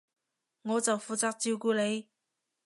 [0.63, 2.09] 我就負責照顧你